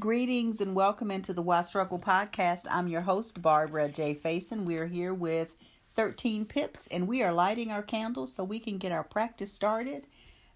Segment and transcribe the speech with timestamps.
[0.00, 2.66] Greetings and welcome into the Why Struggle podcast.
[2.68, 4.16] I'm your host, Barbara J.
[4.16, 4.64] Faison.
[4.64, 5.54] We're here with
[5.94, 10.08] 13 pips and we are lighting our candles so we can get our practice started.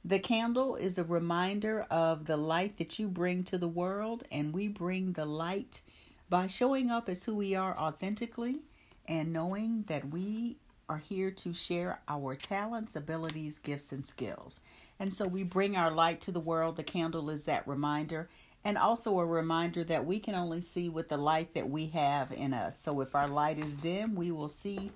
[0.05, 4.53] The candle is a reminder of the light that you bring to the world, and
[4.53, 5.83] we bring the light
[6.29, 8.63] by showing up as who we are authentically
[9.07, 10.57] and knowing that we
[10.89, 14.61] are here to share our talents, abilities, gifts, and skills.
[14.99, 16.77] And so we bring our light to the world.
[16.77, 18.29] The candle is that reminder,
[18.65, 22.33] and also a reminder that we can only see with the light that we have
[22.33, 22.79] in us.
[22.79, 24.93] So if our light is dim, we will see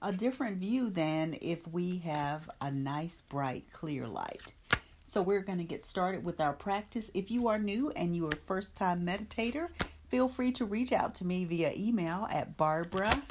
[0.00, 4.52] a different view than if we have a nice, bright, clear light.
[5.04, 7.10] So we're going to get started with our practice.
[7.14, 9.68] If you are new and you are a first time meditator,
[10.08, 13.22] feel free to reach out to me via email at Barbara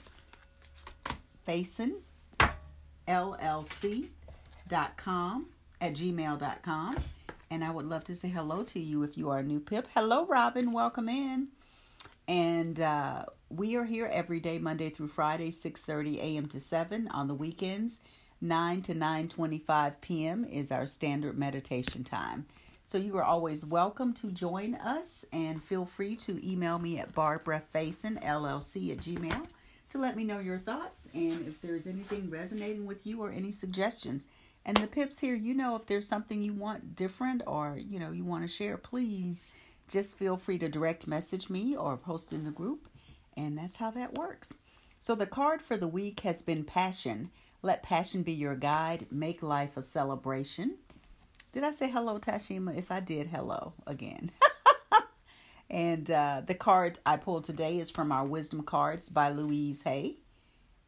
[1.48, 2.02] Faison
[3.08, 4.10] LLC.com
[5.80, 6.98] at gmail.com.
[7.50, 9.88] And I would love to say hello to you if you are a new pip.
[9.94, 10.74] Hello, Robin.
[10.74, 11.48] Welcome in.
[12.28, 16.48] And uh, we are here every day, Monday through Friday, 6.30 a.m.
[16.48, 17.08] to 7.
[17.10, 18.02] On the weekends,
[18.42, 20.44] 9 to 9.25 p.m.
[20.44, 22.46] is our standard meditation time.
[22.84, 27.16] So you are always welcome to join us and feel free to email me at
[27.16, 29.48] Barbara Faison, LLC at Gmail
[29.90, 33.52] to let me know your thoughts and if there's anything resonating with you or any
[33.52, 34.28] suggestions.
[34.68, 38.12] And the pips here, you know, if there's something you want different or, you know,
[38.12, 39.48] you want to share, please
[39.88, 42.90] just feel free to direct message me or post in the group.
[43.38, 44.56] And that's how that works.
[45.00, 47.30] So the card for the week has been passion.
[47.62, 49.08] Let passion be your guide.
[49.10, 50.76] Make life a celebration.
[51.54, 52.78] Did I say hello, Tashima?
[52.78, 54.32] If I did, hello again.
[55.70, 60.18] and uh, the card I pulled today is from our Wisdom Cards by Louise Hay.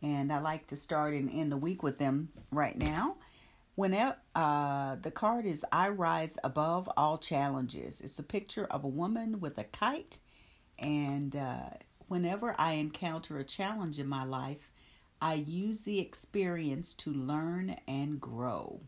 [0.02, 3.16] And I like to start and end the week with them right now.
[3.80, 8.02] Whenever uh, the card is I rise above all challenges.
[8.02, 10.18] It's a picture of a woman with a kite,
[10.78, 11.70] and uh,
[12.10, 14.70] whenever I encounter a challenge in my life,
[15.22, 18.82] I use the experience to learn and grow.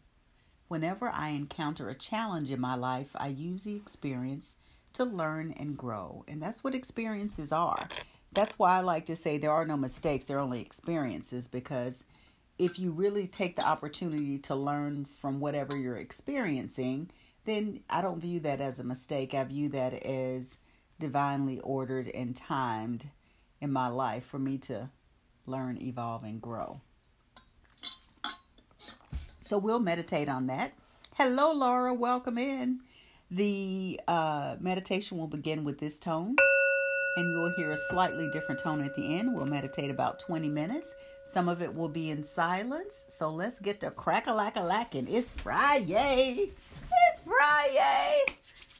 [0.67, 4.57] Whenever I encounter a challenge in my life, I use the experience
[4.91, 6.25] to learn and grow.
[6.27, 7.87] And that's what experiences are.
[8.33, 12.03] That's why I like to say there are no mistakes, there are only experiences because
[12.61, 17.09] if you really take the opportunity to learn from whatever you're experiencing,
[17.43, 19.33] then I don't view that as a mistake.
[19.33, 20.59] I view that as
[20.99, 23.07] divinely ordered and timed
[23.61, 24.91] in my life for me to
[25.47, 26.79] learn, evolve, and grow.
[29.39, 30.73] So we'll meditate on that.
[31.15, 31.95] Hello, Laura.
[31.95, 32.81] Welcome in.
[33.31, 36.35] The uh, meditation will begin with this tone
[37.17, 39.33] and you will hear a slightly different tone at the end.
[39.33, 40.95] We'll meditate about 20 minutes.
[41.23, 43.05] Some of it will be in silence.
[43.09, 45.07] So let's get to crack a lack a lacking.
[45.09, 46.51] It's Friday.
[47.09, 48.19] It's Friday.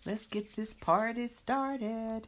[0.06, 2.28] Let's get this party started.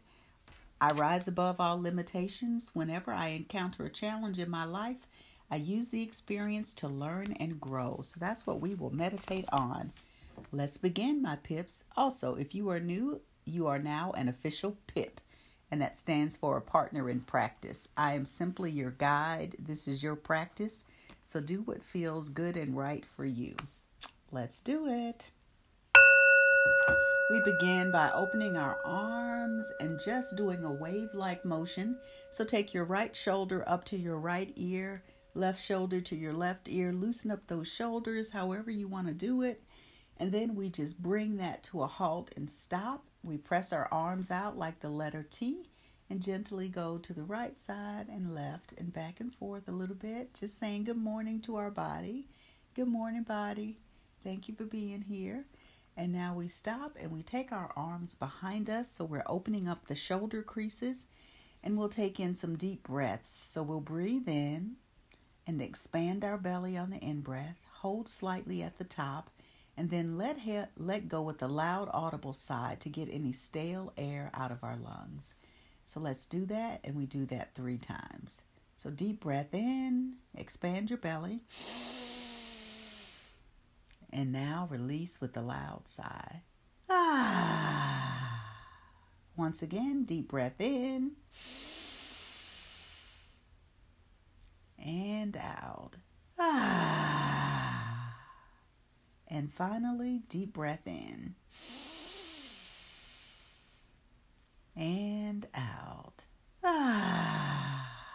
[0.82, 2.72] I rise above all limitations.
[2.74, 5.08] Whenever I encounter a challenge in my life,
[5.50, 8.00] I use the experience to learn and grow.
[8.02, 9.94] So that's what we will meditate on.
[10.52, 11.86] Let's begin, my pips.
[11.96, 15.22] Also, if you are new, you are now an official pip
[15.74, 17.88] and that stands for a partner in practice.
[17.98, 19.56] I am simply your guide.
[19.58, 20.86] This is your practice.
[21.24, 23.56] So do what feels good and right for you.
[24.32, 25.32] Let's do it.
[27.32, 31.98] We begin by opening our arms and just doing a wave like motion.
[32.30, 35.02] So take your right shoulder up to your right ear,
[35.34, 36.94] left shoulder to your left ear.
[36.94, 39.64] Loosen up those shoulders however you want to do it.
[40.18, 43.06] And then we just bring that to a halt and stop.
[43.24, 45.64] We press our arms out like the letter T
[46.10, 49.96] and gently go to the right side and left and back and forth a little
[49.96, 52.28] bit, just saying good morning to our body.
[52.76, 53.78] Good morning, body.
[54.26, 55.46] Thank you for being here.
[55.96, 59.88] And now we stop and we take our arms behind us so we're opening up
[59.88, 61.08] the shoulder creases
[61.64, 63.34] and we'll take in some deep breaths.
[63.34, 64.76] So we'll breathe in
[65.48, 69.30] and expand our belly on the in breath, hold slightly at the top,
[69.76, 73.94] and then let he- let go with a loud audible sigh to get any stale
[73.98, 75.36] air out of our lungs.
[75.86, 78.44] So let's do that and we do that 3 times.
[78.76, 81.42] So deep breath in, expand your belly.
[84.12, 86.42] And now release with a loud sigh.
[86.90, 88.56] Ah.
[89.36, 91.14] Once again, deep breath in
[94.78, 95.96] and out.
[96.38, 97.13] Ah.
[99.34, 101.34] And finally, deep breath in
[104.76, 106.26] and out.
[106.64, 107.90] Ah.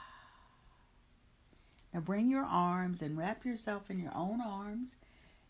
[1.93, 4.97] Now bring your arms and wrap yourself in your own arms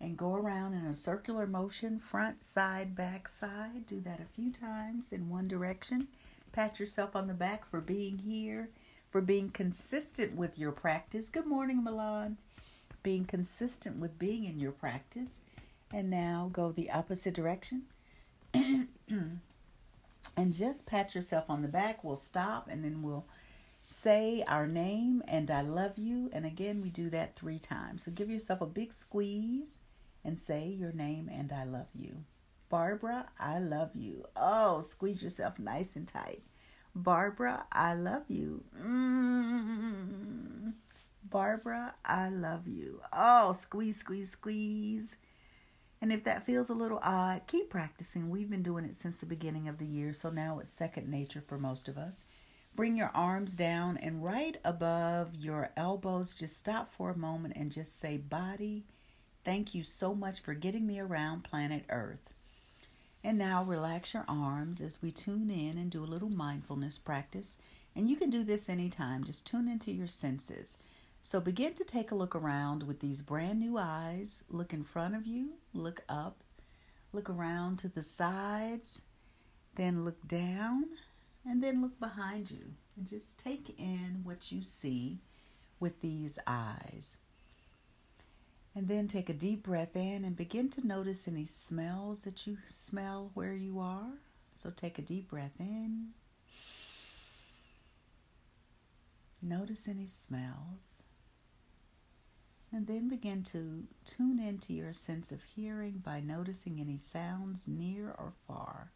[0.01, 3.85] and go around in a circular motion, front, side, back, side.
[3.85, 6.09] Do that a few times in one direction.
[6.53, 8.71] Pat yourself on the back for being here,
[9.11, 11.29] for being consistent with your practice.
[11.29, 12.39] Good morning, Milan.
[13.03, 15.43] Being consistent with being in your practice.
[15.93, 17.83] And now go the opposite direction.
[18.55, 19.41] and
[20.53, 22.05] just pat yourself on the back.
[22.05, 23.27] We'll stop and then we'll
[23.87, 26.31] say our name and I love you.
[26.33, 28.05] And again, we do that three times.
[28.05, 29.79] So give yourself a big squeeze
[30.25, 32.25] and say your name and I love you.
[32.69, 34.27] Barbara, I love you.
[34.37, 36.43] Oh, squeeze yourself nice and tight.
[36.95, 38.63] Barbara, I love you.
[38.79, 40.75] Mm.
[41.25, 43.01] Barbara, I love you.
[43.13, 45.17] Oh, squeeze, squeeze, squeeze.
[46.01, 48.31] And if that feels a little odd, keep practicing.
[48.31, 51.43] We've been doing it since the beginning of the year, so now it's second nature
[51.47, 52.25] for most of us.
[52.75, 57.73] Bring your arms down and right above your elbows, just stop for a moment and
[57.73, 58.85] just say, Body,
[59.45, 62.33] thank you so much for getting me around planet Earth.
[63.25, 67.59] And now relax your arms as we tune in and do a little mindfulness practice.
[67.97, 70.79] And you can do this anytime, just tune into your senses.
[71.29, 74.45] So begin to take a look around with these brand new eyes.
[74.49, 76.43] Look in front of you, look up,
[77.13, 79.03] look around to the sides,
[79.75, 80.87] then look down
[81.45, 85.19] and then look behind you and just take in what you see
[85.79, 87.19] with these eyes.
[88.75, 92.57] And then take a deep breath in and begin to notice any smells that you
[92.65, 94.15] smell where you are.
[94.55, 96.15] So take a deep breath in.
[99.43, 101.03] Notice any smells.
[102.71, 108.11] And then begin to tune into your sense of hearing by noticing any sounds near
[108.11, 108.93] or far.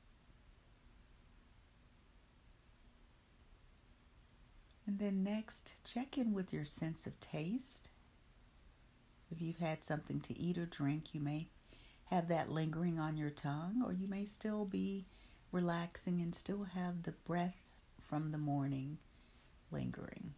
[4.87, 7.89] And then next, check in with your sense of taste.
[9.31, 11.49] If you've had something to eat or drink, you may
[12.07, 15.07] have that lingering on your tongue, or you may still be
[15.51, 18.99] relaxing and still have the breath from the morning
[19.71, 20.35] lingering.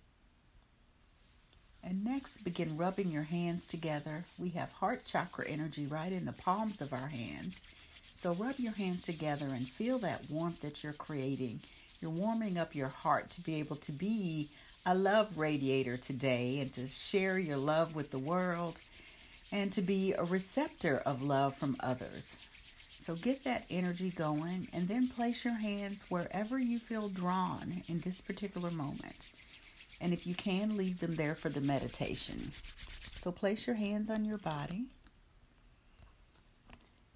[1.85, 4.25] And next, begin rubbing your hands together.
[4.39, 7.63] We have heart chakra energy right in the palms of our hands.
[8.15, 11.61] So rub your hands together and feel that warmth that you're creating
[12.05, 14.51] you're warming up your heart to be able to be
[14.85, 18.79] a love radiator today and to share your love with the world
[19.51, 22.37] and to be a receptor of love from others.
[22.99, 28.01] So get that energy going and then place your hands wherever you feel drawn in
[28.01, 29.27] this particular moment.
[30.05, 32.53] And if you can, leave them there for the meditation.
[33.13, 34.89] So place your hands on your body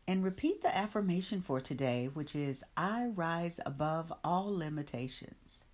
[0.06, 5.67] and repeat the affirmation for today, which is I rise above all limitations.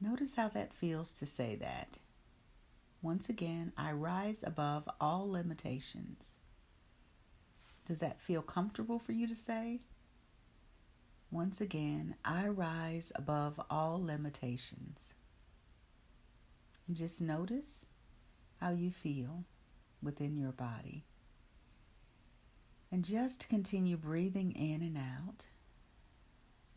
[0.00, 1.98] Notice how that feels to say that.
[3.02, 6.36] Once again, I rise above all limitations.
[7.84, 9.80] Does that feel comfortable for you to say?
[11.32, 15.14] Once again, I rise above all limitations.
[16.90, 17.86] Just notice
[18.60, 19.44] how you feel
[20.02, 21.04] within your body.
[22.90, 25.46] And just continue breathing in and out.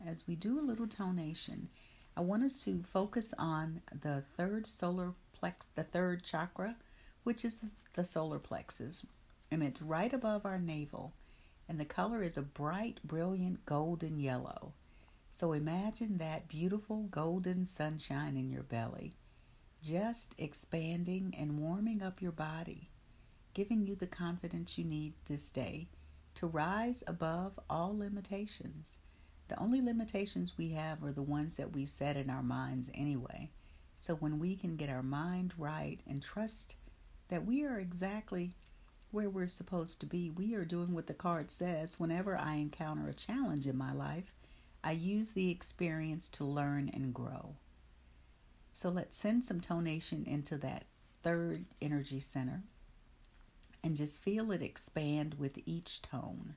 [0.04, 1.68] As we do a little tonation,
[2.16, 6.76] I want us to focus on the third solar plex, the third chakra,
[7.24, 7.60] which is
[7.94, 9.06] the solar plexus,
[9.50, 11.12] and it's right above our navel.
[11.68, 14.72] And the color is a bright, brilliant golden yellow.
[15.30, 19.12] So imagine that beautiful golden sunshine in your belly,
[19.86, 22.90] just expanding and warming up your body,
[23.54, 25.86] giving you the confidence you need this day
[26.34, 28.98] to rise above all limitations.
[29.48, 33.50] The only limitations we have are the ones that we set in our minds anyway.
[33.96, 36.76] So when we can get our mind right and trust
[37.28, 38.56] that we are exactly
[39.12, 42.00] where we're supposed to be, we are doing what the card says.
[42.00, 44.32] Whenever I encounter a challenge in my life,
[44.82, 47.54] I use the experience to learn and grow.
[48.76, 50.84] So let's send some tonation into that
[51.22, 52.64] third energy center
[53.82, 56.56] and just feel it expand with each tone.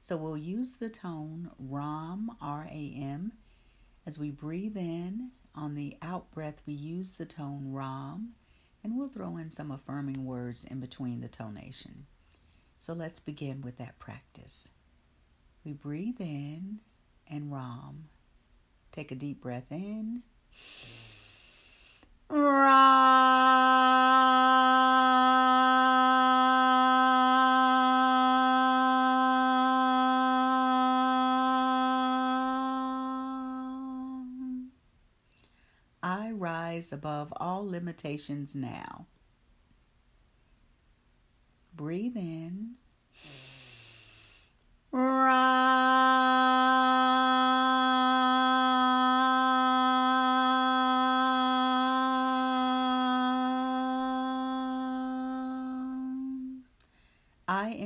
[0.00, 3.34] So we'll use the tone RAM, R A M.
[4.04, 8.30] As we breathe in, on the out breath, we use the tone RAM,
[8.82, 12.06] and we'll throw in some affirming words in between the tonation.
[12.80, 14.70] So let's begin with that practice.
[15.64, 16.80] We breathe in
[17.28, 18.08] and RAM.
[18.90, 20.24] Take a deep breath in.
[36.80, 39.06] Rise above all limitations now.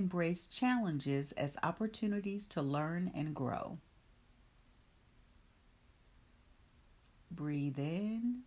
[0.04, 3.78] Embrace challenges as opportunities to learn and grow.
[7.30, 8.42] Breathe in.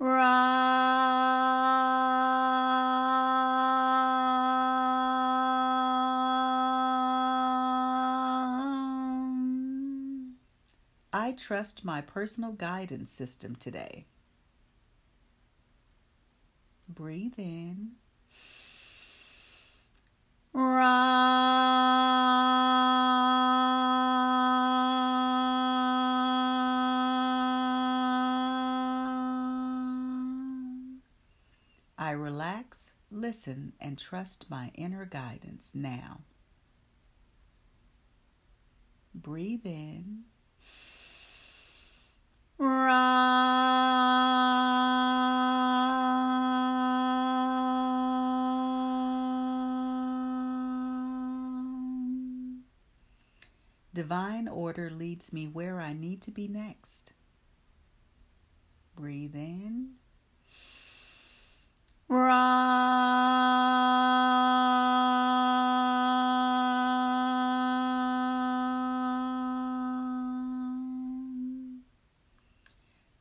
[0.00, 0.84] I
[11.36, 14.06] trust my personal guidance system today.
[16.88, 17.87] Breathe in.
[33.28, 36.20] Listen, and trust my inner guidance now.
[39.14, 40.22] Breathe in.
[53.92, 57.12] Divine order leads me where I need to be next.
[58.96, 59.96] Breathe in.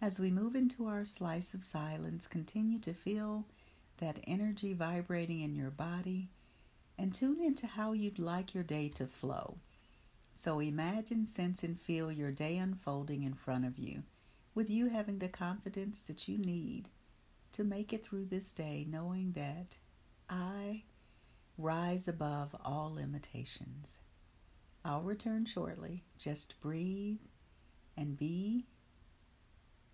[0.07, 3.43] As we move into our slice of silence, continue to feel
[3.97, 6.29] that energy vibrating in your body
[6.97, 9.57] and tune into how you'd like your day to flow.
[10.33, 14.03] So imagine, sense, and feel your day unfolding in front of you,
[14.55, 16.87] with you having the confidence that you need
[17.51, 19.77] to make it through this day, knowing that
[20.29, 20.83] I
[21.57, 23.99] rise above all limitations.
[24.85, 26.05] I'll return shortly.
[26.17, 27.19] Just breathe
[27.97, 28.67] and be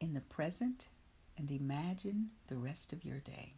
[0.04, 0.90] in the present
[1.38, 3.54] and imagine the rest of your day.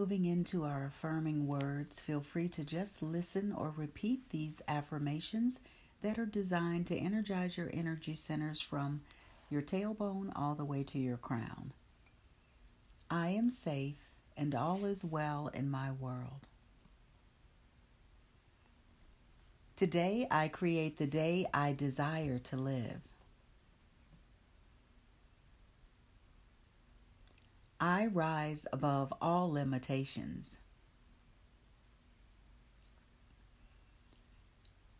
[0.00, 5.60] Moving into our affirming words, feel free to just listen or repeat these affirmations
[6.00, 9.02] that are designed to energize your energy centers from
[9.50, 11.74] your tailbone all the way to your crown.
[13.10, 13.98] I am safe
[14.38, 16.48] and all is well in my world.
[19.76, 23.02] Today I create the day I desire to live.
[27.80, 30.58] I rise above all limitations.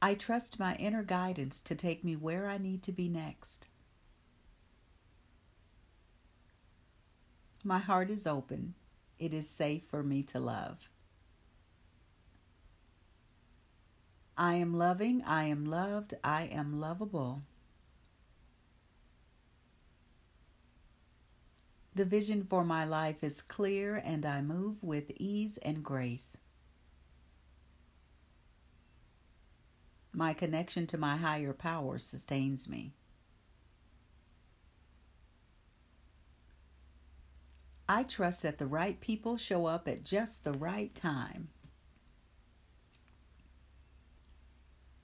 [0.00, 3.68] I trust my inner guidance to take me where I need to be next.
[7.62, 8.74] My heart is open.
[9.18, 10.88] It is safe for me to love.
[14.38, 15.22] I am loving.
[15.24, 16.14] I am loved.
[16.24, 17.42] I am lovable.
[22.00, 26.38] The vision for my life is clear and I move with ease and grace.
[30.10, 32.94] My connection to my higher power sustains me.
[37.86, 41.48] I trust that the right people show up at just the right time.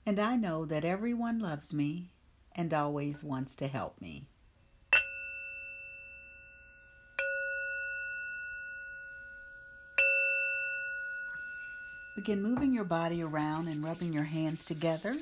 [0.03, 2.09] And I know that everyone loves me
[2.55, 4.29] and always wants to help me.
[12.17, 15.15] Begin moving your body around and rubbing your hands together.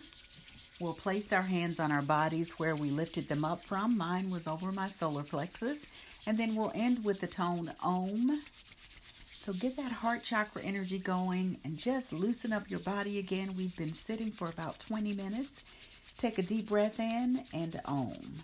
[0.79, 3.97] We'll place our hands on our bodies where we lifted them up from.
[3.97, 5.85] Mine was over my solar plexus.
[6.25, 8.39] And then we'll end with the tone Om.
[9.37, 13.49] So get that heart chakra energy going and just loosen up your body again.
[13.57, 15.65] We've been sitting for about 20 minutes.
[16.17, 18.35] Take a deep breath in and Om.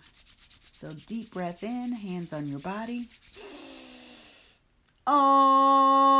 [0.72, 3.06] So deep breath in, hands on your body.
[5.06, 6.11] Om.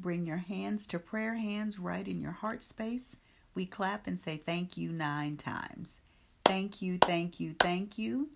[0.00, 3.18] Bring your hands to prayer hands right in your heart space.
[3.54, 6.00] We clap and say thank you nine times.
[6.44, 8.30] Thank you, thank you, thank you.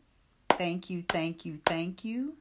[0.50, 2.34] Thank you, thank you, thank you.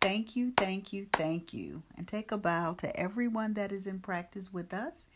[0.00, 1.82] Thank you, thank you, thank you.
[1.96, 5.06] And take a bow to everyone that is in practice with us.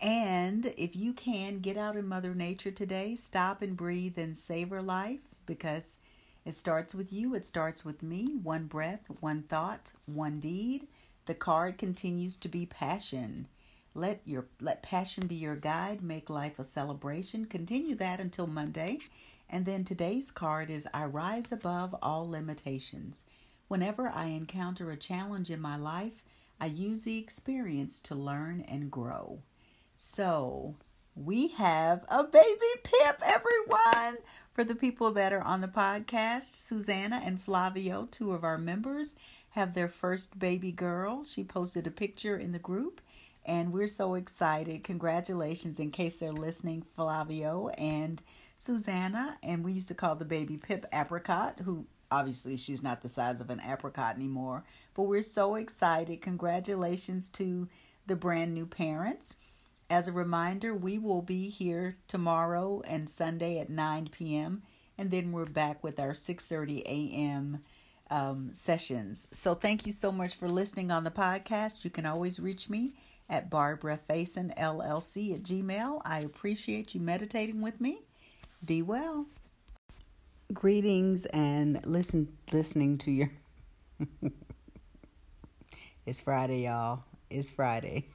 [0.00, 3.16] And if you can, get out in Mother Nature today.
[3.16, 5.98] Stop and breathe and savor life because
[6.44, 8.36] it starts with you, it starts with me.
[8.42, 10.86] One breath, one thought, one deed.
[11.26, 13.48] The card continues to be passion.
[13.94, 16.02] Let your let passion be your guide.
[16.02, 17.46] Make life a celebration.
[17.46, 18.98] Continue that until Monday.
[19.48, 23.24] And then today's card is I rise above all limitations.
[23.68, 26.24] Whenever I encounter a challenge in my life,
[26.60, 29.40] I use the experience to learn and grow.
[29.96, 30.74] So,
[31.16, 34.18] we have a baby pip, everyone.
[34.52, 39.14] For the people that are on the podcast, Susanna and Flavio, two of our members,
[39.54, 41.22] have their first baby girl.
[41.22, 43.00] She posted a picture in the group,
[43.46, 44.82] and we're so excited.
[44.82, 48.20] Congratulations, in case they're listening, Flavio and
[48.56, 49.38] Susanna.
[49.44, 53.40] And we used to call the baby Pip Apricot, who obviously she's not the size
[53.40, 54.64] of an apricot anymore.
[54.92, 56.20] But we're so excited.
[56.20, 57.68] Congratulations to
[58.08, 59.36] the brand new parents.
[59.88, 64.62] As a reminder, we will be here tomorrow and Sunday at 9 p.m.
[64.98, 67.62] and then we're back with our 6:30 a.m
[68.14, 69.26] um, sessions.
[69.32, 71.82] So thank you so much for listening on the podcast.
[71.84, 72.92] You can always reach me
[73.28, 76.00] at Barbara Faison LLC at Gmail.
[76.04, 78.02] I appreciate you meditating with me.
[78.64, 79.26] Be well.
[80.52, 83.30] Greetings and listen listening to your
[86.06, 87.02] It's Friday, y'all.
[87.30, 88.06] It's Friday.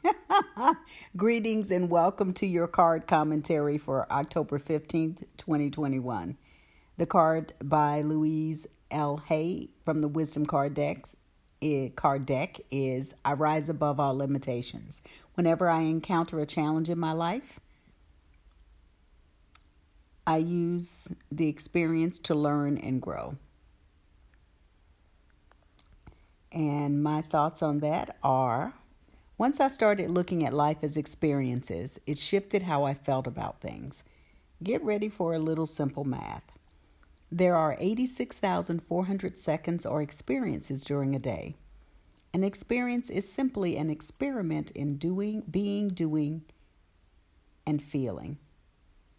[1.17, 6.37] Greetings and welcome to your card commentary for October 15th, 2021.
[6.97, 9.17] The card by Louise L.
[9.27, 11.15] Hay from the Wisdom Card Decks
[11.95, 15.01] card deck is I rise above all limitations.
[15.33, 17.59] Whenever I encounter a challenge in my life,
[20.25, 23.35] I use the experience to learn and grow.
[26.51, 28.73] And my thoughts on that are
[29.37, 34.03] once I started looking at life as experiences, it shifted how I felt about things.
[34.61, 36.58] Get ready for a little simple math.
[37.31, 41.55] There are 86,400 seconds or experiences during a day.
[42.33, 46.43] An experience is simply an experiment in doing, being, doing,
[47.67, 48.39] and feeling.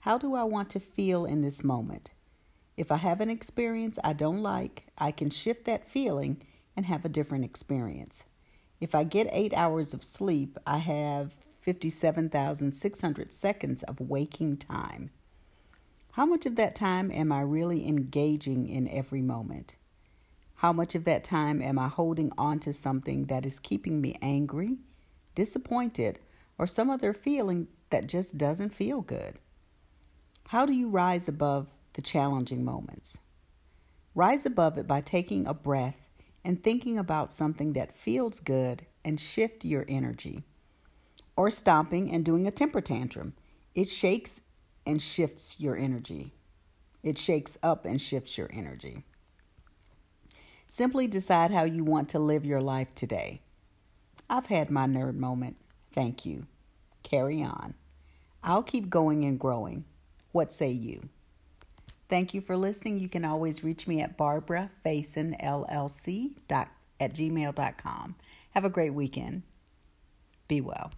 [0.01, 2.11] How do I want to feel in this moment?
[2.77, 6.42] If I have an experience I don't like, I can shift that feeling
[6.77, 8.25] and have a different experience.
[8.81, 15.11] If I get eight hours of sleep, I have 57,600 seconds of waking time.
[16.12, 19.77] How much of that time am I really engaging in every moment?
[20.57, 24.16] How much of that time am I holding on to something that is keeping me
[24.20, 24.79] angry,
[25.35, 26.18] disappointed,
[26.59, 29.38] or some other feeling that just doesn't feel good?
[30.49, 33.18] How do you rise above the challenging moments?
[34.14, 36.09] Rise above it by taking a breath
[36.44, 40.42] and thinking about something that feels good and shift your energy.
[41.37, 43.35] Or stomping and doing a temper tantrum.
[43.75, 44.40] It shakes
[44.86, 46.32] and shifts your energy.
[47.02, 49.04] It shakes up and shifts your energy.
[50.66, 53.40] Simply decide how you want to live your life today.
[54.28, 55.56] I've had my nerd moment.
[55.92, 56.46] Thank you.
[57.02, 57.74] Carry on.
[58.42, 59.84] I'll keep going and growing.
[60.32, 61.08] What say you?
[62.08, 62.98] Thank you for listening.
[62.98, 68.14] You can always reach me at Barbara Faison LLC at gmail.com.
[68.50, 69.42] Have a great weekend.
[70.48, 70.88] Be well.